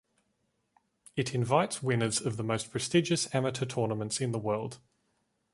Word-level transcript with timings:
It 1.15 1.35
invites 1.35 1.83
winners 1.83 2.19
of 2.25 2.35
the 2.35 2.43
most 2.43 2.71
prestigious 2.71 3.27
amateur 3.35 3.65
tournaments 3.67 4.19
in 4.19 4.31
the 4.31 4.39
world. 4.39 4.79